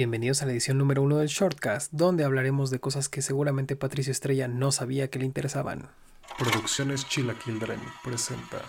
[0.00, 4.12] Bienvenidos a la edición número uno del Shortcast, donde hablaremos de cosas que seguramente Patricio
[4.12, 5.90] Estrella no sabía que le interesaban.
[6.38, 8.62] Producciones Chilaquildren presenta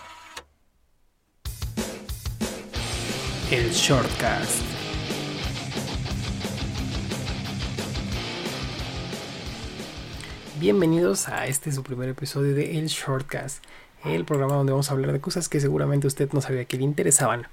[3.49, 4.61] El Shortcast.
[10.59, 13.63] Bienvenidos a este su primer episodio de El Shortcast,
[14.03, 16.83] el programa donde vamos a hablar de cosas que seguramente usted no sabía que le
[16.83, 17.47] interesaban.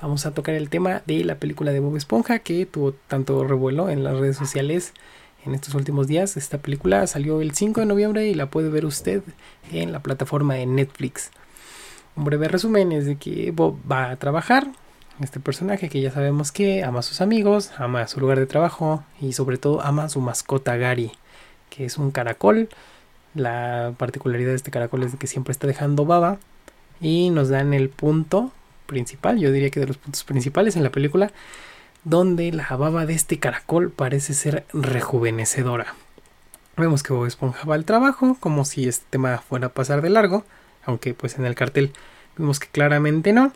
[0.00, 3.90] Vamos a tocar el tema de la película de Bob Esponja que tuvo tanto revuelo
[3.90, 4.92] en las redes sociales
[5.44, 6.36] en estos últimos días.
[6.36, 9.24] Esta película salió el 5 de noviembre y la puede ver usted
[9.72, 11.32] en la plataforma de Netflix.
[12.14, 14.68] Un breve resumen es de que Bob va a trabajar.
[15.20, 19.02] Este personaje que ya sabemos que ama a sus amigos, ama su lugar de trabajo
[19.20, 21.10] y sobre todo ama a su mascota Gary,
[21.70, 22.68] que es un caracol.
[23.34, 26.38] La particularidad de este caracol es de que siempre está dejando baba
[27.00, 28.52] y nos dan el punto
[28.88, 31.30] principal, yo diría que de los puntos principales en la película,
[32.02, 35.94] donde la baba de este caracol parece ser rejuvenecedora.
[36.76, 40.10] Vemos que Bob Esponja va al trabajo, como si este tema fuera a pasar de
[40.10, 40.44] largo,
[40.84, 41.92] aunque pues en el cartel
[42.36, 43.52] vemos que claramente no.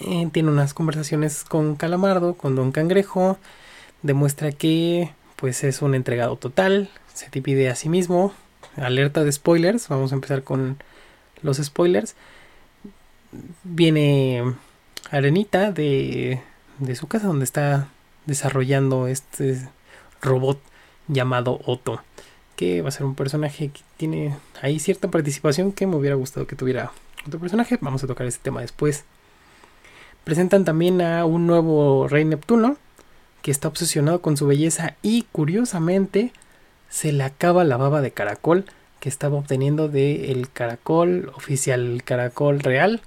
[0.00, 3.38] Eh, tiene unas conversaciones con Calamardo, con Don Cangrejo,
[4.02, 8.32] demuestra que pues es un entregado total, se divide a sí mismo,
[8.76, 10.78] alerta de spoilers, vamos a empezar con
[11.42, 12.16] los spoilers
[13.64, 14.54] viene
[15.10, 16.42] Arenita de,
[16.78, 17.88] de su casa donde está
[18.26, 19.68] desarrollando este
[20.20, 20.60] robot
[21.08, 22.02] llamado Otto,
[22.56, 26.46] que va a ser un personaje que tiene ahí cierta participación que me hubiera gustado
[26.46, 26.92] que tuviera
[27.26, 27.78] otro personaje.
[27.80, 29.04] Vamos a tocar ese tema después.
[30.24, 32.76] Presentan también a un nuevo rey Neptuno
[33.42, 36.32] que está obsesionado con su belleza y curiosamente
[36.88, 38.64] se le acaba la baba de caracol
[38.98, 43.02] que estaba obteniendo del caracol oficial, caracol real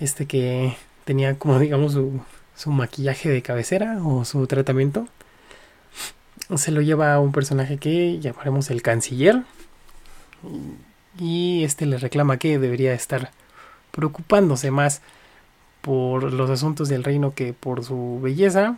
[0.00, 2.20] este que tenía como digamos su,
[2.56, 5.06] su maquillaje de cabecera o su tratamiento,
[6.56, 9.42] se lo lleva a un personaje que llamaremos el canciller.
[11.18, 13.30] Y este le reclama que debería estar
[13.92, 15.00] preocupándose más
[15.80, 18.76] por los asuntos del reino que por su belleza.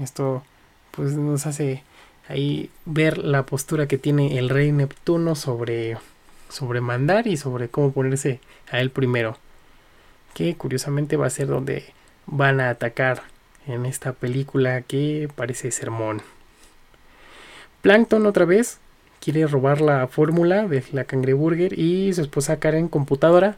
[0.00, 0.42] Esto
[0.90, 1.82] pues nos hace
[2.28, 5.96] ahí ver la postura que tiene el rey Neptuno sobre,
[6.50, 8.40] sobre mandar y sobre cómo ponerse
[8.70, 9.38] a él primero
[10.34, 11.84] que curiosamente va a ser donde
[12.26, 13.22] van a atacar
[13.66, 16.22] en esta película que parece sermón.
[17.82, 18.78] Plankton otra vez
[19.20, 23.56] quiere robar la fórmula de la cangreburger y su esposa Karen computadora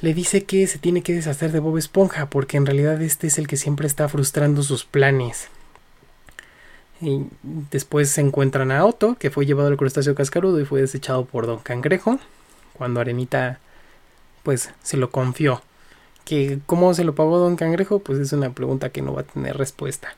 [0.00, 3.38] le dice que se tiene que deshacer de Bob Esponja porque en realidad este es
[3.38, 5.48] el que siempre está frustrando sus planes.
[7.02, 11.24] Y después se encuentran a Otto, que fue llevado al crustáceo cascarudo y fue desechado
[11.24, 12.18] por Don Cangrejo,
[12.74, 13.58] cuando Arenita
[14.42, 15.62] pues se lo confió.
[16.24, 19.24] Que cómo se lo pagó Don Cangrejo, pues es una pregunta que no va a
[19.24, 20.14] tener respuesta.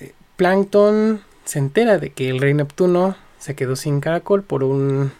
[0.00, 5.12] Eh, Plankton se entera de que el rey Neptuno se quedó sin caracol por un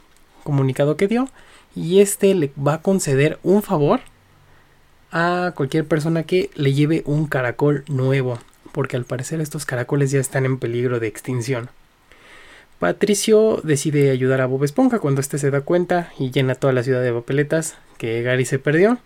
[0.43, 1.29] comunicado que dio
[1.75, 4.01] y este le va a conceder un favor
[5.11, 8.39] a cualquier persona que le lleve un caracol nuevo,
[8.73, 11.71] porque al parecer estos caracoles ya están en peligro de extinción.
[12.85, 16.83] Patricio decide ayudar a Bob Esponja cuando éste se da cuenta y llena toda la
[16.83, 18.99] ciudad de papeletas que Gary se perdió.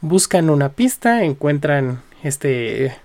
[0.00, 2.96] Buscan una pista, encuentran este,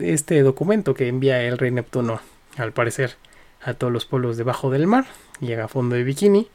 [0.00, 2.20] este documento que envía el rey Neptuno,
[2.56, 3.14] al parecer,
[3.62, 5.04] a todos los pueblos debajo del mar,
[5.38, 6.48] llega a fondo de bikini.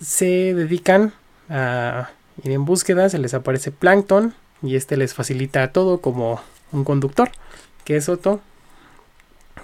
[0.00, 1.12] Se dedican
[1.50, 2.08] a
[2.42, 4.32] ir en búsqueda, se les aparece Plankton
[4.62, 6.40] y este les facilita todo como
[6.72, 7.30] un conductor,
[7.84, 8.40] que es Otto,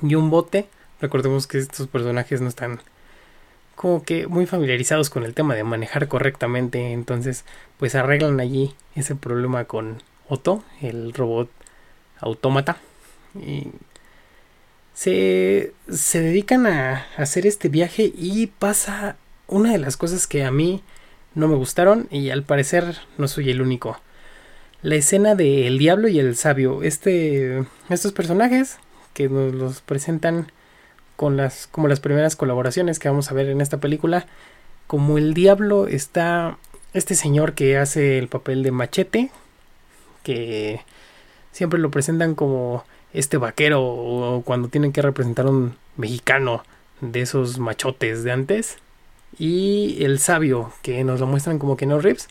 [0.03, 0.69] y un bote
[1.01, 2.81] Recordemos que estos personajes no están
[3.75, 7.45] como que muy familiarizados con el tema de manejar correctamente, entonces
[7.79, 11.51] pues arreglan allí ese problema con Otto, el robot
[12.21, 12.79] autómata.
[13.35, 13.69] Y
[14.95, 20.51] se, se dedican a hacer este viaje y pasa una de las cosas que a
[20.51, 20.83] mí
[21.35, 24.01] no me gustaron y al parecer no soy el único.
[24.83, 26.83] La escena de El Diablo y el Sabio.
[26.83, 28.79] Este, estos personajes
[29.13, 30.51] que nos los presentan
[31.17, 34.27] con las como las primeras colaboraciones que vamos a ver en esta película
[34.87, 36.59] como el diablo está
[36.93, 39.31] este señor que hace el papel de machete
[40.23, 40.81] que
[41.53, 46.63] siempre lo presentan como este vaquero o cuando tienen que representar un mexicano
[47.01, 48.79] de esos machotes de antes
[49.39, 52.29] y el sabio que nos lo muestran como que no rips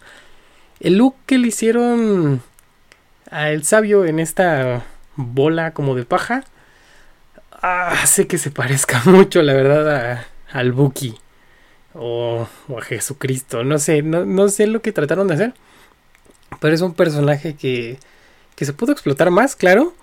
[0.79, 2.41] el look que le hicieron
[3.31, 4.85] al sabio en esta
[5.15, 6.43] bola como de paja
[7.61, 11.17] hace que se parezca mucho, la verdad, al Buki
[11.93, 12.47] o,
[12.77, 13.63] a Jesucristo.
[13.63, 15.53] No sé, no, sé lo que trataron de hacer.
[16.59, 17.99] Pero es un personaje que,
[18.55, 19.93] que se pudo explotar más, claro.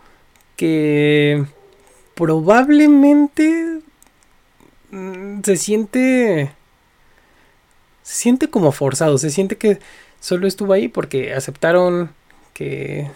[0.57, 1.45] que
[2.15, 3.81] probablemente
[4.91, 6.53] mm, se siente
[8.03, 9.79] se siente como forzado, se siente que
[10.21, 12.11] solo estuvo ahí porque aceptaron
[12.53, 13.11] que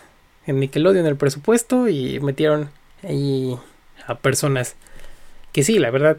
[0.46, 2.70] en Nickelodeon el presupuesto y metieron
[3.02, 3.58] ahí
[4.06, 4.76] a personas
[5.52, 6.18] que sí, la verdad,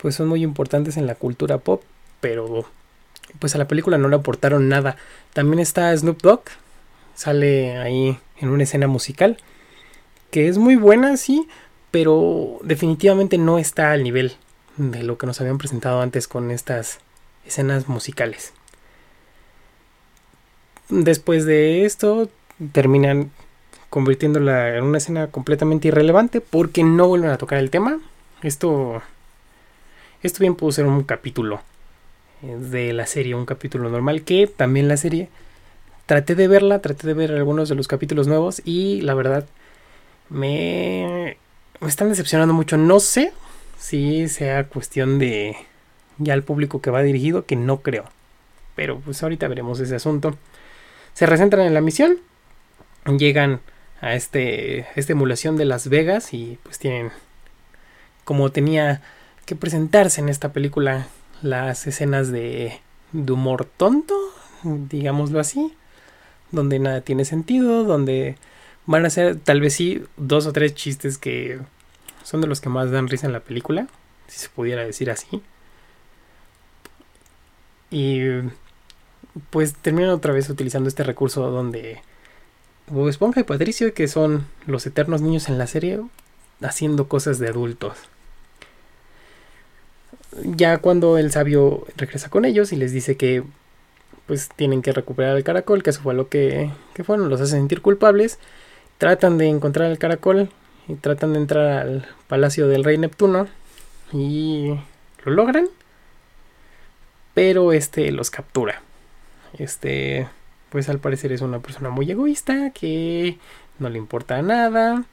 [0.00, 1.82] pues son muy importantes en la cultura pop,
[2.20, 2.66] pero
[3.38, 4.96] pues a la película no le aportaron nada.
[5.32, 6.42] También está Snoop Dogg,
[7.14, 9.38] sale ahí en una escena musical,
[10.30, 11.48] que es muy buena, sí,
[11.90, 14.36] pero definitivamente no está al nivel
[14.76, 17.00] de lo que nos habían presentado antes con estas
[17.44, 18.52] escenas musicales.
[20.88, 22.30] Después de esto,
[22.72, 23.30] terminan
[23.90, 27.98] convirtiéndola en una escena completamente irrelevante porque no vuelven a tocar el tema.
[28.42, 29.02] Esto,
[30.22, 31.60] esto bien pudo ser un capítulo
[32.42, 35.28] eh, de la serie, un capítulo normal que también la serie
[36.06, 39.46] traté de verla, traté de ver algunos de los capítulos nuevos y la verdad
[40.28, 41.36] me,
[41.80, 42.76] me están decepcionando mucho.
[42.76, 43.32] No sé
[43.78, 45.56] si sea cuestión de
[46.18, 48.04] ya el público que va dirigido, que no creo.
[48.74, 50.36] Pero pues ahorita veremos ese asunto.
[51.14, 52.18] Se recentran en la misión,
[53.16, 53.60] llegan
[54.00, 57.10] a este, esta emulación de Las Vegas y pues tienen
[58.24, 59.00] como tenía
[59.46, 61.08] que presentarse en esta película
[61.42, 62.80] las escenas de,
[63.12, 64.14] de humor tonto,
[64.62, 65.74] digámoslo así,
[66.50, 68.36] donde nada tiene sentido, donde
[68.86, 71.60] van a ser tal vez sí dos o tres chistes que
[72.22, 73.88] son de los que más dan risa en la película,
[74.26, 75.42] si se pudiera decir así.
[77.90, 78.20] Y
[79.50, 82.02] pues terminan otra vez utilizando este recurso donde
[82.90, 86.00] Bob Esponja y Patricio, que son los eternos niños en la serie,
[86.62, 87.96] haciendo cosas de adultos.
[90.44, 93.42] Ya cuando el sabio regresa con ellos y les dice que
[94.26, 97.52] pues tienen que recuperar el caracol, que eso fue lo que, que fueron, los hace
[97.52, 98.38] sentir culpables,
[98.98, 100.50] tratan de encontrar el caracol
[100.86, 103.48] y tratan de entrar al palacio del rey Neptuno
[104.12, 104.78] y
[105.24, 105.68] lo logran,
[107.32, 108.82] pero este los captura.
[109.58, 110.28] Este
[110.70, 113.38] pues al parecer es una persona muy egoísta, que
[113.78, 115.04] no le importa nada,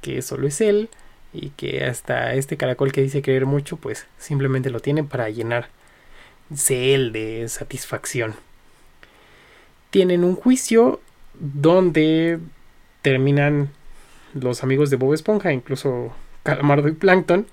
[0.00, 0.88] que solo es él
[1.32, 5.68] y que hasta este caracol que dice querer mucho, pues simplemente lo tiene para llenar
[6.68, 8.34] él de satisfacción.
[9.90, 11.00] Tienen un juicio
[11.38, 12.38] donde
[13.02, 13.70] terminan
[14.34, 16.12] los amigos de Bob Esponja, incluso
[16.42, 17.46] Calamardo y Plankton,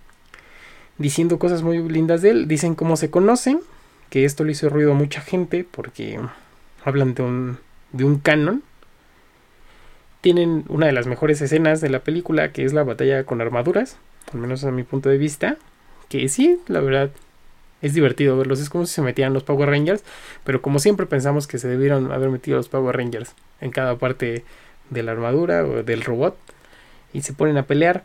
[0.98, 2.48] diciendo cosas muy lindas de él.
[2.48, 3.62] Dicen cómo se conocen,
[4.10, 6.20] que esto le hizo ruido a mucha gente porque
[6.86, 7.58] hablan de un,
[7.92, 8.64] de un canon.
[10.22, 13.98] Tienen una de las mejores escenas de la película, que es la batalla con armaduras,
[14.32, 15.58] al menos a mi punto de vista.
[16.08, 17.12] Que sí, la verdad,
[17.82, 18.60] es divertido verlos.
[18.60, 20.04] Es como si se metieran los Power Rangers,
[20.44, 24.44] pero como siempre pensamos que se debieron haber metido los Power Rangers en cada parte
[24.92, 26.38] de la armadura o del robot.
[27.14, 28.04] Y se ponen a pelear.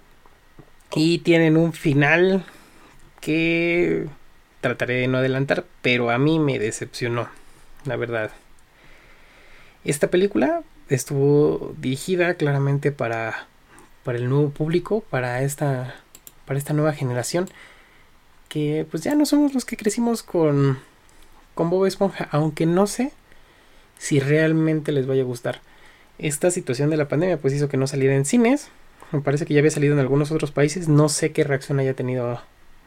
[0.94, 2.44] Y tienen un final
[3.20, 4.06] que
[4.60, 7.28] trataré de no adelantar, pero a mí me decepcionó,
[7.84, 8.30] la verdad.
[9.84, 13.46] Esta película estuvo dirigida claramente para,
[14.04, 15.94] para el nuevo público, para esta,
[16.44, 17.48] para esta nueva generación,
[18.48, 20.78] que pues ya no somos los que crecimos con,
[21.54, 23.12] con Bob Esponja, aunque no sé
[23.96, 25.60] si realmente les vaya a gustar.
[26.18, 28.68] Esta situación de la pandemia pues hizo que no saliera en cines,
[29.12, 31.94] me parece que ya había salido en algunos otros países, no sé qué reacción haya
[31.94, 32.42] tenido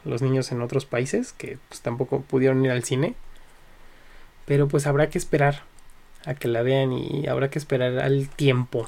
[0.06, 3.16] los niños en otros países que pues tampoco pudieron ir al cine,
[4.46, 5.64] pero pues habrá que esperar
[6.25, 8.88] a que la vean y habrá que esperar al tiempo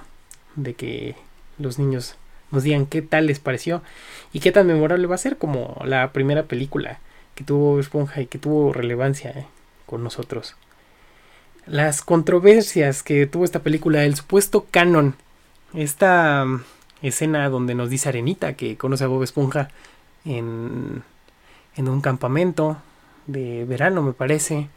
[0.56, 1.15] de que
[1.58, 2.15] los niños
[2.51, 3.82] nos digan qué tal les pareció
[4.34, 7.00] y qué tan memorable va a ser como la primera película
[7.36, 9.46] que tuvo Esponja y que tuvo relevancia eh,
[9.86, 10.56] con nosotros.
[11.65, 15.15] Las controversias que tuvo esta película, el supuesto canon,
[15.74, 16.63] esta mm,
[17.01, 19.70] escena donde nos dice Arenita que conoce a Bob Esponja
[20.24, 21.04] en,
[21.75, 22.77] en un campamento
[23.27, 24.70] de verano me parece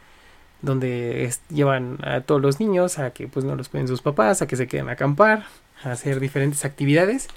[0.63, 4.47] donde llevan a todos los niños a que pues no los pueden sus papás, a
[4.47, 5.47] que se queden a acampar,
[5.85, 7.29] a hacer diferentes actividades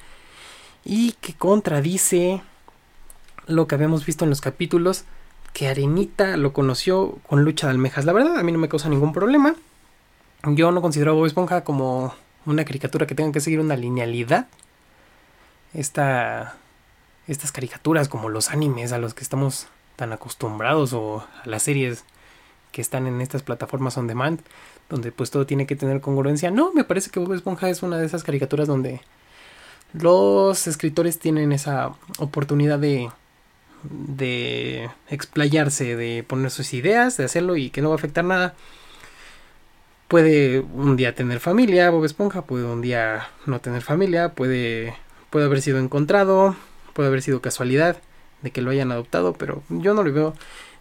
[0.83, 2.41] y que contradice
[3.47, 5.05] lo que habíamos visto en los capítulos
[5.53, 8.05] que Arenita lo conoció con lucha de almejas.
[8.05, 9.55] La verdad a mí no me causa ningún problema.
[10.43, 14.47] Yo no considero a Bob Esponja como una caricatura que tenga que seguir una linealidad.
[15.73, 16.55] Esta,
[17.27, 22.05] estas caricaturas como los animes a los que estamos tan acostumbrados o a las series
[22.71, 24.39] que están en estas plataformas on demand,
[24.89, 26.51] donde pues todo tiene que tener congruencia.
[26.51, 29.01] No, me parece que Bob Esponja es una de esas caricaturas donde
[29.93, 33.09] los escritores tienen esa oportunidad de
[33.83, 38.53] de explayarse, de poner sus ideas, de hacerlo y que no va a afectar nada.
[40.07, 44.93] Puede un día tener familia, Bob Esponja, puede un día no tener familia, puede
[45.29, 46.55] puede haber sido encontrado,
[46.93, 47.97] puede haber sido casualidad
[48.41, 50.33] de que lo hayan adoptado, pero yo no le veo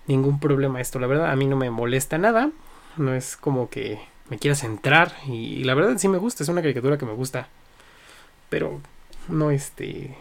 [0.06, 2.50] ningún problema esto, la verdad a mí no me molesta nada,
[2.96, 6.62] no es como que me quieras entrar y, la verdad sí me gusta, es una
[6.62, 7.48] caricatura que me gusta,
[8.48, 8.80] pero
[9.28, 10.16] no este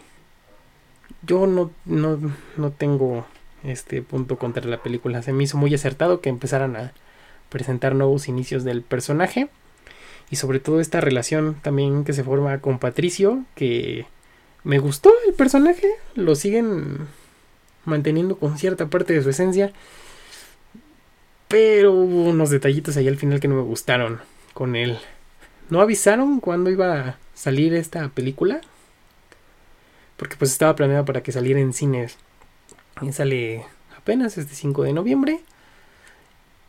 [1.23, 2.19] yo no, no,
[2.55, 3.25] no tengo
[3.63, 6.93] este punto contra la película, se me hizo muy acertado que empezaran a
[7.49, 9.49] presentar nuevos inicios del personaje
[10.29, 14.05] y sobre todo esta relación también que se forma con Patricio, que
[14.63, 17.07] me gustó el personaje, lo siguen
[17.85, 19.71] manteniendo con cierta parte de su esencia,
[21.47, 24.19] pero hubo unos detallitos ahí al final que no me gustaron
[24.53, 24.99] con él.
[25.69, 28.61] ¿No avisaron cuándo iba a salir esta película?
[30.17, 32.17] Porque pues estaba planeada para que saliera en cines.
[33.01, 33.65] Y sale
[33.97, 35.41] apenas este 5 de noviembre.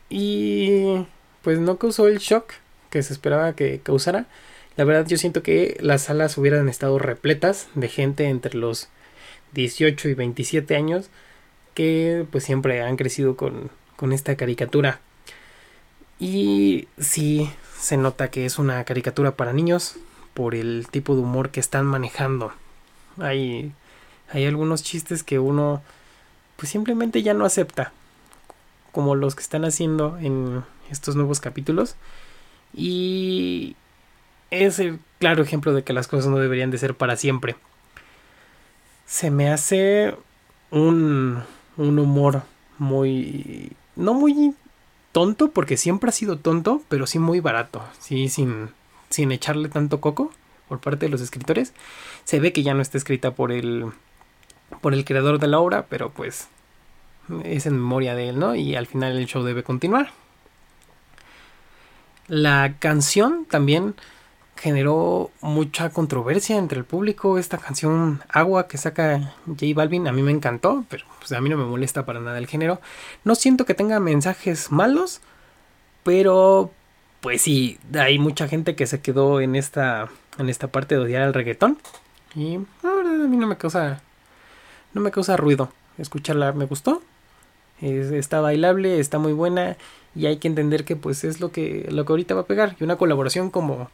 [0.09, 1.07] Y
[1.43, 2.53] pues no causó el shock
[2.91, 4.27] que se esperaba que causara.
[4.77, 8.89] La verdad yo siento que las salas hubieran estado repletas de gente entre los
[9.53, 11.11] 18 y 27 años
[11.75, 15.01] que pues siempre han crecido con, con esta caricatura.
[16.19, 19.97] Y sí se nota que es una caricatura para niños
[20.35, 22.53] por el tipo de humor que están manejando.
[23.19, 23.73] Hay,
[24.33, 25.83] hay algunos chistes que uno
[26.57, 27.93] pues simplemente ya no acepta.
[28.93, 31.97] Como los que están haciendo en estos nuevos capítulos.
[32.75, 33.77] Y
[34.51, 37.57] es el claro ejemplo de que las cosas no deberían de ser para siempre.
[39.11, 40.15] Se me hace
[40.71, 41.43] un,
[41.77, 42.45] un humor
[42.79, 43.73] muy...
[43.97, 44.55] No muy
[45.11, 47.83] tonto, porque siempre ha sido tonto, pero sí muy barato.
[47.99, 48.71] Sí, sin,
[49.09, 50.33] sin echarle tanto coco
[50.69, 51.75] por parte de los escritores.
[52.23, 53.87] Se ve que ya no está escrita por el,
[54.81, 56.47] por el creador de la obra, pero pues
[57.43, 58.55] es en memoria de él, ¿no?
[58.55, 60.13] Y al final el show debe continuar.
[62.29, 63.97] La canción también
[64.61, 67.39] generó mucha controversia entre el público.
[67.39, 71.49] Esta canción Agua que saca J Balvin a mí me encantó, pero pues, a mí
[71.49, 72.81] no me molesta para nada el género.
[73.25, 75.23] No siento que tenga mensajes malos,
[76.05, 76.71] pero
[77.21, 81.23] pues sí, hay mucha gente que se quedó en esta en esta parte de odiar
[81.23, 81.79] el reggaetón
[82.35, 84.03] y a mí no me causa
[84.95, 87.03] no me causa ruido escucharla, me gustó.
[87.81, 89.77] está bailable, está muy buena
[90.15, 92.77] y hay que entender que pues es lo que lo que ahorita va a pegar
[92.81, 93.91] y una colaboración como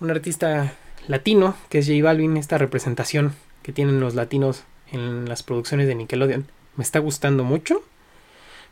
[0.00, 0.74] un artista
[1.08, 5.94] latino que es J Balvin esta representación que tienen los latinos en las producciones de
[5.94, 7.82] Nickelodeon me está gustando mucho.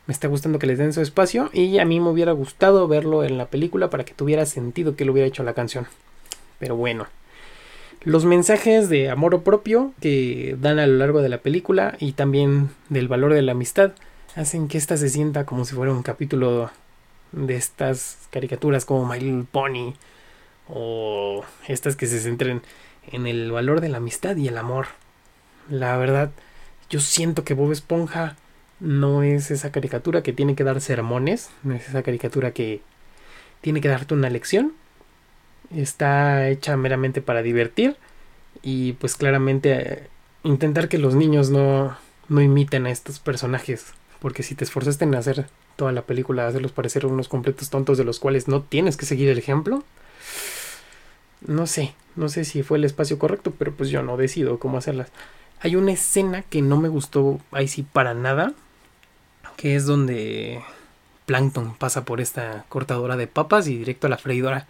[0.07, 3.25] Me está gustando que les den su espacio y a mí me hubiera gustado verlo
[3.25, 5.87] en la película para que tuviera sentido que lo hubiera hecho la canción.
[6.59, 7.07] Pero bueno
[8.03, 12.71] los mensajes de amor propio que dan a lo largo de la película y también
[12.89, 13.93] del valor de la amistad
[14.37, 16.71] hacen que esta se sienta como si fuera un capítulo
[17.33, 19.95] de estas caricaturas como My Little Pony
[20.69, 22.63] o estas que se centren
[23.11, 24.87] en el valor de la amistad y el amor.
[25.71, 26.31] La verdad,
[26.91, 28.37] yo siento que Bob Esponja
[28.81, 32.81] no es esa caricatura que tiene que dar sermones, no es esa caricatura que
[33.61, 34.73] tiene que darte una lección.
[35.75, 37.97] Está hecha meramente para divertir
[38.63, 40.07] y pues claramente eh,
[40.45, 41.97] intentar que los niños no,
[42.29, 43.93] no imiten a estos personajes.
[44.21, 45.47] Porque si te esforzaste en hacer
[45.77, 49.29] toda la película, hacerlos parecer unos completos tontos de los cuales no tienes que seguir
[49.29, 49.85] el ejemplo.
[51.47, 54.79] No sé, no sé si fue el espacio correcto, pero pues yo no decido cómo
[54.79, 55.11] hacerlas.
[55.61, 58.53] Hay una escena que no me gustó ahí sí para nada,
[59.57, 60.63] que es donde
[61.27, 64.67] Plankton pasa por esta cortadora de papas y directo a la freidora.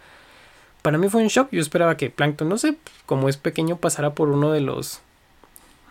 [0.81, 4.13] Para mí fue un shock, yo esperaba que Plankton, no sé, como es pequeño, pasara
[4.13, 5.01] por uno de los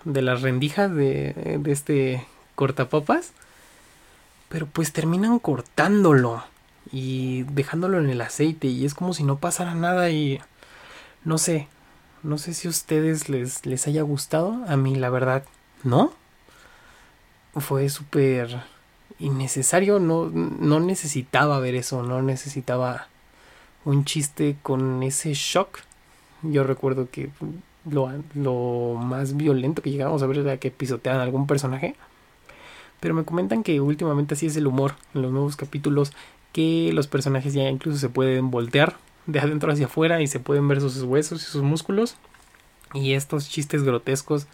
[0.05, 3.33] de las rendijas de, de este cortapapas
[4.49, 6.43] pero pues terminan cortándolo
[6.91, 10.41] y dejándolo en el aceite y es como si no pasara nada y
[11.29, 11.69] no sé,
[12.23, 15.45] no sé si a ustedes les, les haya gustado, a mí la verdad
[15.85, 16.11] no.
[17.55, 18.63] Fue súper
[19.19, 23.09] innecesario, no, no necesitaba ver eso, no necesitaba
[23.85, 25.81] un chiste con ese shock.
[26.43, 27.29] Yo recuerdo que
[27.91, 31.95] lo, lo más violento que llegábamos a ver era que pisoteaban algún personaje
[33.01, 36.13] pero me comentan que últimamente así es el humor en los nuevos capítulos,
[36.53, 38.97] que los personajes ya incluso se pueden voltear
[39.29, 42.17] de adentro hacia afuera y se pueden ver sus huesos y sus músculos.
[42.95, 44.49] Y estos chistes grotescos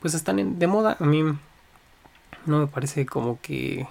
[0.00, 0.96] pues están de moda.
[0.98, 1.22] A mí
[2.46, 3.86] no me parece como que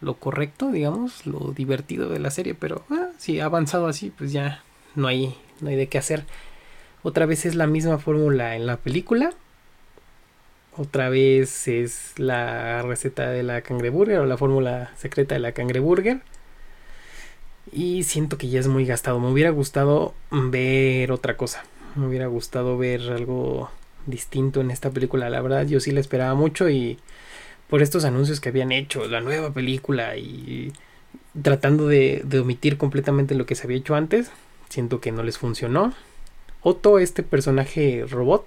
[0.00, 4.32] lo correcto, digamos, lo divertido de la serie, pero ah, si ha avanzado así, pues
[4.32, 4.62] ya
[4.94, 6.26] no hay, no hay de qué hacer.
[7.02, 9.32] Otra vez es la misma fórmula en la película,
[10.76, 16.20] otra vez es la receta de la cangreburger o la fórmula secreta de la cangreburger.
[17.72, 19.18] Y siento que ya es muy gastado.
[19.20, 21.64] Me hubiera gustado ver otra cosa.
[21.96, 23.70] Me hubiera gustado ver algo
[24.06, 25.30] distinto en esta película.
[25.30, 26.98] La verdad, yo sí la esperaba mucho y
[27.68, 30.72] por estos anuncios que habían hecho, la nueva película y
[31.42, 34.30] tratando de, omitir completamente lo que se había hecho antes,
[34.68, 35.94] siento que no les funcionó.
[36.62, 38.46] Otto, este personaje robot,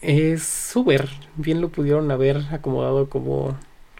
[0.00, 1.08] es súper.
[1.36, 3.56] Bien lo pudieron haber acomodado como,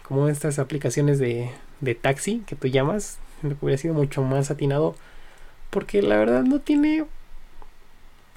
[0.07, 1.49] como estas aplicaciones de,
[1.81, 3.19] de taxi que tú llamas.
[3.61, 4.95] Hubiera sido mucho más atinado.
[5.69, 7.05] Porque la verdad no tiene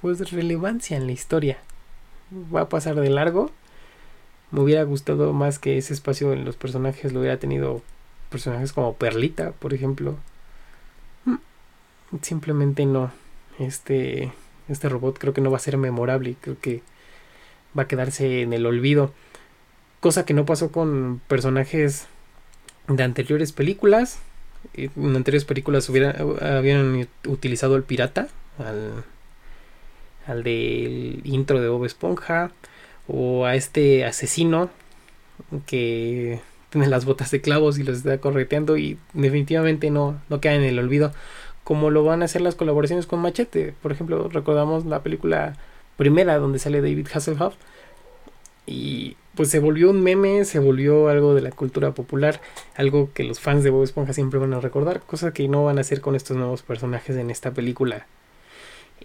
[0.01, 1.57] pues relevancia en la historia.
[2.53, 3.51] Va a pasar de largo.
[4.51, 7.81] Me hubiera gustado más que ese espacio en los personajes lo hubiera tenido
[8.29, 10.15] personajes como Perlita, por ejemplo.
[11.25, 11.37] Mm,
[12.21, 13.11] simplemente no.
[13.59, 14.31] Este
[14.69, 16.81] este robot creo que no va a ser memorable, creo que
[17.77, 19.13] va a quedarse en el olvido.
[19.99, 22.07] Cosa que no pasó con personajes
[22.87, 24.19] de anteriores películas.
[24.77, 28.27] En anteriores películas habían utilizado al pirata,
[28.59, 29.03] al,
[30.27, 32.51] al del intro de Bob Esponja,
[33.07, 34.69] o a este asesino
[35.65, 40.55] que tiene las botas de clavos y los está correteando y definitivamente no, no queda
[40.55, 41.13] en el olvido
[41.63, 43.73] como lo van a hacer las colaboraciones con Machete.
[43.81, 45.57] Por ejemplo, recordamos la película
[45.97, 47.55] primera donde sale David Hasselhoff
[48.65, 52.41] y pues se volvió un meme, se volvió algo de la cultura popular,
[52.75, 55.77] algo que los fans de Bob Esponja siempre van a recordar, cosa que no van
[55.77, 58.07] a hacer con estos nuevos personajes en esta película.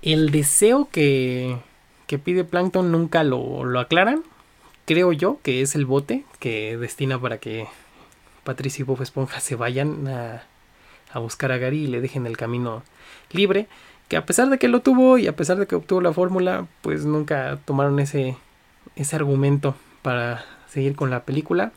[0.00, 1.58] El deseo que,
[2.06, 4.22] que pide Plankton nunca lo, lo aclaran,
[4.86, 7.66] creo yo que es el bote que destina para que
[8.42, 10.44] Patricia y Bob Esponja se vayan a,
[11.12, 12.82] a buscar a Gary y le dejen el camino
[13.32, 13.68] libre,
[14.08, 16.66] que a pesar de que lo tuvo y a pesar de que obtuvo la fórmula,
[16.80, 18.36] pues nunca tomaron ese
[18.96, 21.72] ese argumento para seguir con la película.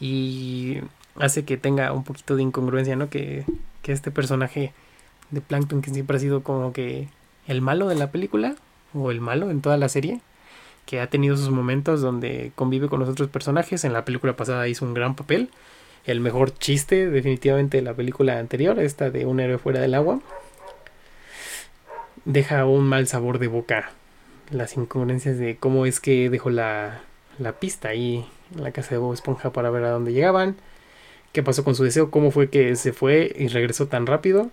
[0.00, 0.78] Y
[1.16, 3.08] hace que tenga un poquito de incongruencia, ¿no?
[3.10, 3.44] Que,
[3.82, 4.72] que este personaje
[5.30, 7.08] de Plankton que siempre ha sido como que
[7.46, 8.56] el malo de la película
[8.94, 10.20] o el malo en toda la serie
[10.86, 13.84] que ha tenido sus momentos donde convive con los otros personajes.
[13.84, 15.50] En la película pasada hizo un gran papel.
[16.06, 20.20] El mejor chiste definitivamente de la película anterior esta de un héroe fuera del agua
[22.24, 23.90] deja un mal sabor de boca
[24.50, 27.00] las incongruencias de cómo es que dejó la,
[27.38, 30.56] la pista ahí en la casa de Bob Esponja para ver a dónde llegaban,
[31.32, 34.50] qué pasó con su deseo, cómo fue que se fue y regresó tan rápido,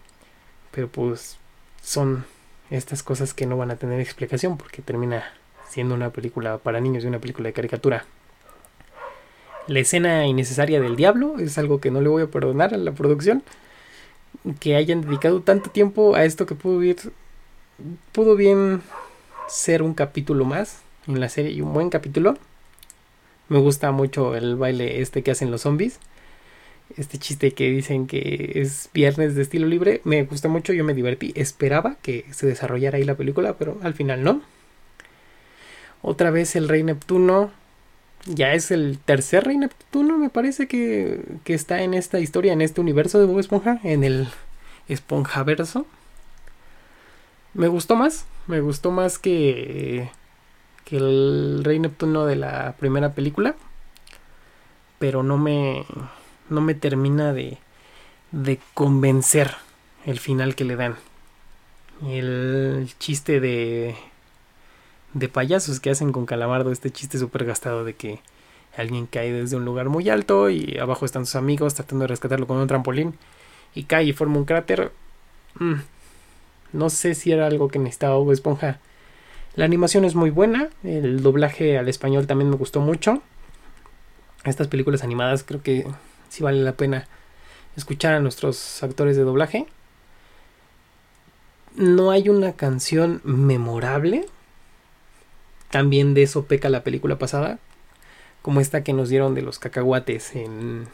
[0.72, 1.38] pero pues
[1.82, 2.26] son
[2.70, 5.24] estas cosas que no van a tener explicación porque termina
[5.70, 8.06] siendo una película para niños y una película de caricatura.
[9.68, 12.92] La escena innecesaria del diablo es algo que no le voy a perdonar a la
[12.92, 13.44] producción.
[14.60, 16.98] Que hayan dedicado tanto tiempo a esto que pudo, ir,
[18.12, 18.84] pudo bien
[19.48, 22.38] ser un capítulo más en la serie y un buen capítulo.
[23.48, 26.00] Me gusta mucho el baile este que hacen los zombies.
[26.98, 30.02] Este chiste que dicen que es viernes de estilo libre.
[30.04, 31.32] Me gusta mucho, yo me divertí.
[31.36, 34.42] Esperaba que se desarrollara ahí la película, pero al final no.
[36.02, 37.52] Otra vez el Rey Neptuno.
[38.28, 42.62] Ya es el tercer Rey Neptuno, me parece que, que está en esta historia, en
[42.62, 44.28] este universo de Bob Esponja, en el
[44.88, 45.86] Esponjaverso.
[47.56, 50.12] Me gustó más, me gustó más que,
[50.84, 53.56] que el Rey Neptuno de la primera película.
[55.00, 55.86] Pero no me,
[56.50, 57.58] no me termina de,
[58.34, 59.56] de convencer
[60.06, 60.96] el final que le dan.
[62.06, 63.96] El chiste de,
[65.14, 68.20] de payasos que hacen con Calamardo, este chiste súper gastado de que
[68.76, 72.48] alguien cae desde un lugar muy alto y abajo están sus amigos tratando de rescatarlo
[72.48, 73.16] con un trampolín
[73.74, 74.92] y cae y forma un cráter.
[75.58, 75.76] Mm,
[76.76, 78.80] no sé si era algo que necesitaba Bob Esponja.
[79.56, 80.70] La animación es muy buena.
[80.84, 83.22] El doblaje al español también me gustó mucho.
[84.44, 85.88] Estas películas animadas creo que
[86.30, 87.08] sí vale la pena
[87.78, 89.66] escuchar a nuestros actores de doblaje.
[91.76, 94.26] No hay una canción memorable.
[95.72, 97.60] También de eso peca la película pasada.
[98.42, 100.88] Como esta que nos dieron de los cacahuates en,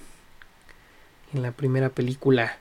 [1.34, 2.58] en la primera película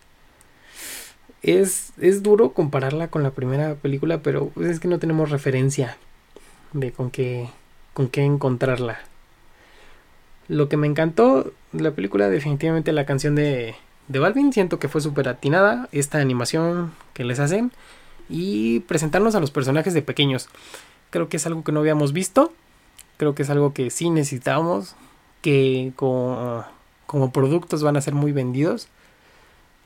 [1.43, 5.97] es, es duro compararla con la primera película, pero es que no tenemos referencia
[6.73, 7.49] de con qué,
[7.95, 8.99] con qué encontrarla.
[10.49, 13.75] Lo que me encantó la película, definitivamente la canción de,
[14.09, 17.73] de Balvin, siento que fue súper atinada, esta animación que les hacen
[18.29, 20.49] y presentarnos a los personajes de pequeños.
[21.11, 22.53] Creo que es algo que no habíamos visto,
[23.17, 24.95] creo que es algo que sí necesitábamos,
[25.43, 28.89] que como productos van a ser muy vendidos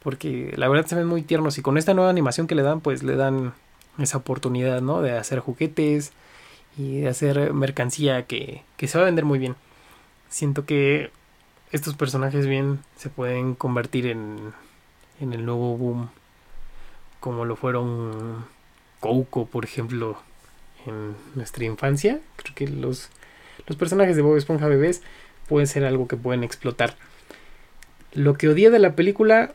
[0.04, 2.80] porque la verdad se ven muy tiernos y con esta nueva animación que le dan,
[2.80, 3.54] pues le dan
[3.98, 5.02] esa oportunidad, ¿no?
[5.02, 6.12] De hacer juguetes
[6.78, 9.56] y de hacer mercancía que, que se va a vender muy bien.
[10.28, 11.10] Siento que
[11.72, 14.52] estos personajes bien se pueden convertir en,
[15.20, 16.10] en el nuevo boom
[17.24, 18.44] como lo fueron
[19.00, 20.18] Coco, por ejemplo,
[20.84, 22.20] en nuestra infancia.
[22.36, 23.08] Creo que los,
[23.66, 25.02] los personajes de Bob Esponja bebés
[25.48, 26.96] pueden ser algo que pueden explotar.
[28.12, 29.54] Lo que odié de la película,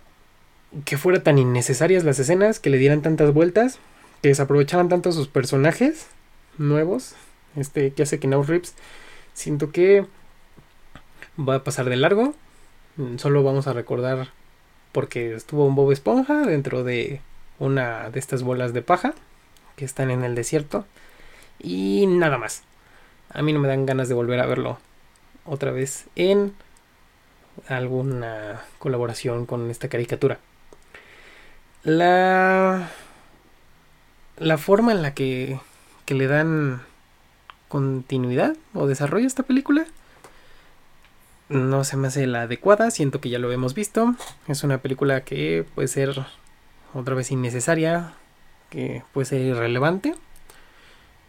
[0.85, 3.79] que fuera tan innecesarias las escenas, que le dieran tantas vueltas,
[4.21, 6.07] que desaprovecharan tanto sus personajes
[6.57, 7.15] nuevos,
[7.55, 8.75] este que hace que Now Rips,
[9.33, 10.05] siento que
[11.37, 12.33] va a pasar de largo.
[13.17, 14.29] Solo vamos a recordar
[14.91, 17.21] porque estuvo un Bob Esponja dentro de
[17.59, 19.13] una de estas bolas de paja
[19.75, 20.85] que están en el desierto
[21.59, 22.63] y nada más.
[23.29, 24.79] A mí no me dan ganas de volver a verlo
[25.45, 26.53] otra vez en
[27.67, 30.39] alguna colaboración con esta caricatura.
[31.83, 32.89] La
[34.37, 35.59] la forma en la que,
[36.05, 36.81] que le dan
[37.67, 39.85] continuidad o desarrollo a esta película
[41.49, 44.15] no se me hace la adecuada, siento que ya lo hemos visto.
[44.47, 46.25] Es una película que puede ser
[46.93, 48.13] otra vez innecesaria,
[48.69, 50.13] que puede ser irrelevante.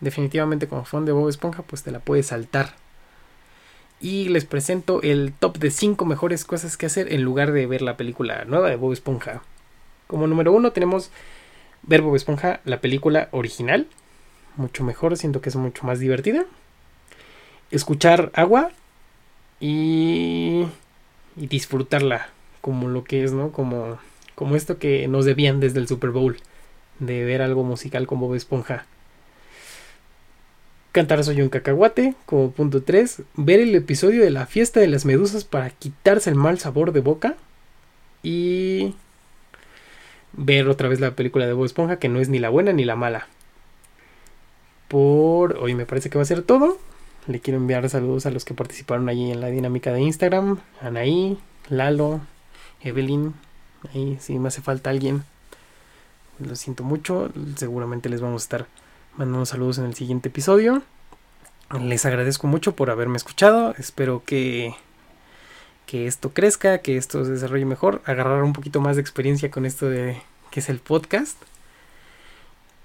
[0.00, 2.74] Definitivamente como fan de Bob Esponja, pues te la puedes saltar.
[3.98, 7.82] Y les presento el top de 5 mejores cosas que hacer en lugar de ver
[7.82, 9.42] la película nueva de Bob Esponja.
[10.10, 11.12] Como número 1 tenemos
[11.82, 13.86] ver Bob Esponja, la película original.
[14.56, 16.46] Mucho mejor, siento que es mucho más divertida.
[17.70, 18.72] Escuchar agua,
[19.60, 20.66] y,
[21.36, 22.28] y disfrutarla
[22.60, 23.52] como lo que es, ¿no?
[23.52, 24.00] Como,
[24.34, 26.38] como esto que nos debían desde el Super Bowl,
[26.98, 28.86] de ver algo musical con Bob Esponja.
[30.90, 33.22] Cantar Soy un cacahuate, como punto 3.
[33.36, 36.98] Ver el episodio de la fiesta de las medusas para quitarse el mal sabor de
[36.98, 37.36] boca.
[38.24, 38.96] Y
[40.40, 42.84] ver otra vez la película de Bob Esponja, que no es ni la buena ni
[42.84, 43.28] la mala.
[44.88, 46.78] Por hoy me parece que va a ser todo.
[47.26, 50.58] Le quiero enviar saludos a los que participaron allí en la dinámica de Instagram.
[50.80, 52.20] Anaí, Lalo,
[52.80, 53.34] Evelyn.
[53.94, 55.22] Ahí si me hace falta alguien.
[56.38, 57.30] Lo siento mucho.
[57.56, 58.66] Seguramente les vamos a estar
[59.16, 60.82] mandando saludos en el siguiente episodio.
[61.78, 63.74] Les agradezco mucho por haberme escuchado.
[63.78, 64.74] Espero que,
[65.86, 68.00] que esto crezca, que esto se desarrolle mejor.
[68.06, 70.20] Agarrar un poquito más de experiencia con esto de
[70.50, 71.36] que es el podcast.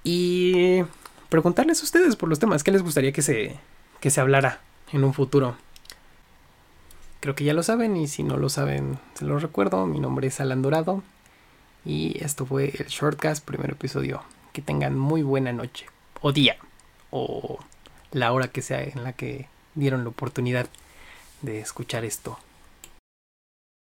[0.04, 0.84] Y
[1.30, 2.64] preguntarles a ustedes por los temas.
[2.64, 3.58] ¿Qué les gustaría que se,
[4.00, 5.56] que se hablara en un futuro.
[7.20, 9.86] Creo que ya lo saben y si no lo saben, se lo recuerdo.
[9.86, 11.04] Mi nombre es Alan Dorado
[11.84, 14.22] y esto fue el Shortcast, primer episodio.
[14.54, 15.88] Que tengan muy buena noche
[16.22, 16.58] o día
[17.10, 17.60] o
[18.12, 20.68] la hora que sea en la que dieron la oportunidad
[21.42, 22.40] de escuchar esto.